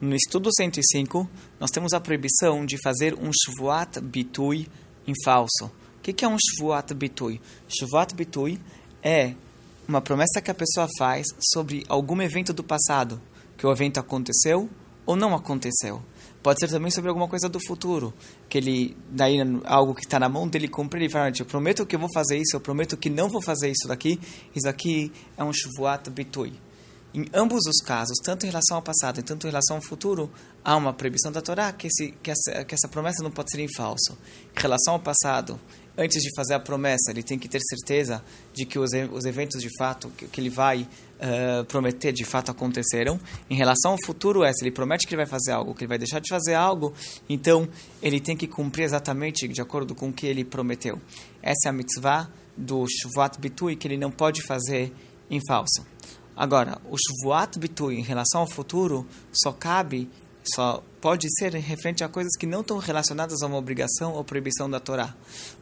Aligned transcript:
No 0.00 0.16
estudo 0.16 0.48
105, 0.50 1.28
nós 1.60 1.70
temos 1.70 1.92
a 1.92 2.00
proibição 2.00 2.64
de 2.64 2.80
fazer 2.82 3.12
um 3.12 3.30
shvuat 3.30 4.00
bitui 4.00 4.66
em 5.06 5.12
falso. 5.22 5.66
O 5.66 6.00
que 6.00 6.24
é 6.24 6.28
um 6.28 6.38
shvuat 6.38 6.94
bitui? 6.94 7.38
Shvuat 7.68 8.14
bitui 8.14 8.58
é 9.02 9.34
uma 9.86 10.00
promessa 10.00 10.40
que 10.40 10.50
a 10.50 10.54
pessoa 10.54 10.88
faz 10.98 11.26
sobre 11.52 11.84
algum 11.86 12.22
evento 12.22 12.54
do 12.54 12.64
passado, 12.64 13.20
que 13.58 13.66
o 13.66 13.70
evento 13.70 14.00
aconteceu 14.00 14.70
ou 15.04 15.16
não 15.16 15.34
aconteceu. 15.34 16.02
Pode 16.42 16.60
ser 16.60 16.68
também 16.68 16.90
sobre 16.90 17.10
alguma 17.10 17.28
coisa 17.28 17.46
do 17.46 17.60
futuro, 17.66 18.14
que 18.48 18.56
ele, 18.56 18.96
daí 19.10 19.36
algo 19.64 19.94
que 19.94 20.06
está 20.06 20.18
na 20.18 20.30
mão 20.30 20.48
dele 20.48 20.66
cumprir, 20.66 21.02
ele 21.02 21.12
fala, 21.12 21.30
eu 21.38 21.44
prometo 21.44 21.84
que 21.84 21.94
eu 21.94 22.00
vou 22.00 22.08
fazer 22.14 22.38
isso, 22.38 22.56
eu 22.56 22.60
prometo 22.60 22.96
que 22.96 23.10
não 23.10 23.28
vou 23.28 23.42
fazer 23.42 23.68
isso 23.68 23.86
daqui, 23.86 24.18
isso 24.56 24.66
aqui 24.66 25.12
é 25.36 25.44
um 25.44 25.52
shvuat 25.52 26.08
bitui. 26.08 26.54
Em 27.12 27.26
ambos 27.34 27.66
os 27.66 27.84
casos, 27.84 28.16
tanto 28.22 28.46
em 28.46 28.48
relação 28.48 28.76
ao 28.76 28.82
passado 28.82 29.18
e 29.18 29.22
tanto 29.22 29.46
em 29.46 29.50
relação 29.50 29.76
ao 29.76 29.82
futuro, 29.82 30.30
há 30.64 30.76
uma 30.76 30.92
proibição 30.92 31.32
da 31.32 31.40
Torá 31.40 31.72
que, 31.72 31.88
esse, 31.88 32.12
que, 32.22 32.30
essa, 32.30 32.64
que 32.64 32.74
essa 32.74 32.86
promessa 32.88 33.22
não 33.22 33.32
pode 33.32 33.50
ser 33.50 33.60
em 33.60 33.68
falso. 33.74 34.16
Em 34.56 34.60
relação 34.60 34.94
ao 34.94 35.00
passado, 35.00 35.58
antes 35.98 36.22
de 36.22 36.30
fazer 36.36 36.54
a 36.54 36.60
promessa, 36.60 37.10
ele 37.10 37.24
tem 37.24 37.36
que 37.36 37.48
ter 37.48 37.60
certeza 37.60 38.22
de 38.54 38.64
que 38.64 38.78
os, 38.78 38.90
os 39.12 39.24
eventos 39.24 39.60
de 39.60 39.68
fato 39.76 40.08
que, 40.16 40.28
que 40.28 40.40
ele 40.40 40.50
vai 40.50 40.82
uh, 40.82 41.64
prometer 41.64 42.12
de 42.12 42.24
fato 42.24 42.52
aconteceram. 42.52 43.18
Em 43.48 43.56
relação 43.56 43.92
ao 43.92 43.98
futuro, 44.06 44.44
é 44.44 44.52
se 44.52 44.62
ele 44.62 44.70
promete 44.70 45.04
que 45.04 45.12
ele 45.12 45.24
vai 45.24 45.30
fazer 45.30 45.50
algo, 45.50 45.74
que 45.74 45.82
ele 45.82 45.88
vai 45.88 45.98
deixar 45.98 46.20
de 46.20 46.28
fazer 46.28 46.54
algo, 46.54 46.94
então 47.28 47.68
ele 48.00 48.20
tem 48.20 48.36
que 48.36 48.46
cumprir 48.46 48.84
exatamente 48.84 49.48
de 49.48 49.60
acordo 49.60 49.96
com 49.96 50.10
o 50.10 50.12
que 50.12 50.26
ele 50.26 50.44
prometeu. 50.44 51.00
Essa 51.42 51.66
é 51.66 51.68
a 51.70 51.72
mitzvah 51.72 52.30
do 52.56 52.86
Shvat 52.86 53.38
Bitui 53.40 53.74
que 53.74 53.88
ele 53.88 53.98
não 53.98 54.12
pode 54.12 54.42
fazer 54.46 54.92
em 55.28 55.40
falso. 55.46 55.84
Agora, 56.40 56.80
o 56.88 56.96
Shvuat 56.96 57.58
Bitui 57.58 57.96
em 57.96 58.02
relação 58.02 58.40
ao 58.40 58.46
futuro 58.46 59.06
só 59.30 59.52
cabe, 59.52 60.08
só 60.42 60.82
pode 60.98 61.28
ser 61.38 61.52
referente 61.52 62.02
a 62.02 62.08
coisas 62.08 62.34
que 62.34 62.46
não 62.46 62.62
estão 62.62 62.78
relacionadas 62.78 63.42
a 63.42 63.46
uma 63.46 63.58
obrigação 63.58 64.14
ou 64.14 64.24
proibição 64.24 64.70
da 64.70 64.80
Torá. 64.80 65.14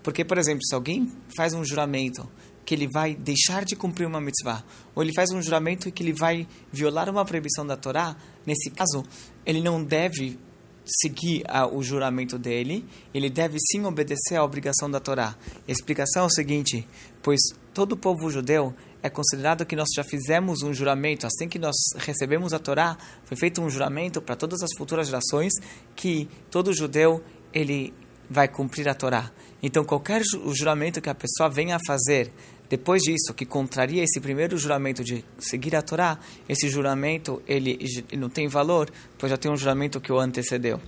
Porque, 0.05 0.25
por 0.25 0.39
exemplo, 0.39 0.65
se 0.65 0.73
alguém 0.77 1.13
faz 1.37 1.53
um 1.53 1.65
juramento 1.65 2.31
que 2.65 2.77
ele 2.77 2.87
vai 2.87 3.13
deixar 3.13 3.65
de 3.65 3.75
cumprir 3.75 4.07
uma 4.07 4.21
mitzvah, 4.21 4.63
ou 4.95 5.03
ele 5.03 5.13
faz 5.13 5.33
um 5.33 5.43
juramento 5.43 5.91
que 5.91 6.01
ele 6.01 6.13
vai 6.13 6.47
violar 6.73 7.11
uma 7.11 7.25
proibição 7.25 7.67
da 7.67 7.77
Torá, 7.77 8.15
nesse 8.47 8.71
caso, 8.71 9.03
ele 9.45 9.61
não 9.61 9.83
deve 9.83 10.39
seguir 10.89 11.45
a, 11.47 11.67
o 11.67 11.83
juramento 11.83 12.39
dele, 12.39 12.85
ele 13.13 13.29
deve 13.29 13.59
sim 13.71 13.85
obedecer 13.85 14.37
à 14.37 14.45
obrigação 14.45 14.91
da 14.91 14.99
Torá. 14.99 15.37
A 15.67 15.71
explicação 15.71 16.25
é 16.25 16.27
o 16.27 16.31
seguinte: 16.31 16.87
pois 17.23 17.41
todo 17.75 17.93
o 17.93 17.97
povo 17.97 18.31
judeu 18.31 18.75
é 19.03 19.09
considerado 19.09 19.65
que 19.65 19.77
nós 19.77 19.89
já 19.95 20.03
fizemos 20.03 20.63
um 20.63 20.73
juramento, 20.73 21.27
assim 21.27 21.49
que 21.49 21.59
nós 21.59 21.77
recebemos 21.97 22.53
a 22.53 22.59
Torá, 22.59 22.97
foi 23.25 23.37
feito 23.37 23.61
um 23.61 23.71
juramento 23.71 24.21
para 24.21 24.35
todas 24.35 24.63
as 24.63 24.71
futuras 24.77 25.07
gerações 25.07 25.53
que 25.95 26.29
todo 26.51 26.75
judeu 26.75 27.23
ele 27.53 27.95
vai 28.29 28.49
cumprir 28.49 28.89
a 28.89 28.95
Torá. 28.95 29.31
Então 29.63 29.85
qualquer 29.85 30.23
juramento 30.55 31.01
que 31.01 31.11
a 31.11 31.15
pessoa 31.15 31.49
venha 31.49 31.77
a 31.77 31.81
fazer 31.87 32.31
depois 32.69 33.01
disso, 33.03 33.33
que 33.35 33.47
contraria 33.47 34.05
esse 34.05 34.21
primeiro 34.21 34.59
juramento 34.59 35.03
de 35.03 35.25
seguir 35.39 35.75
a 35.75 35.81
Torá, 35.81 36.19
esse 36.47 36.69
juramento 36.69 37.43
ele, 37.47 37.79
ele 37.81 38.21
não 38.21 38.29
tem 38.29 38.47
valor, 38.47 38.91
pois 39.17 39.31
já 39.31 39.39
tem 39.39 39.51
um 39.51 39.57
juramento 39.57 40.01
que 40.01 40.13
o 40.13 40.19
antecedeu. 40.19 40.79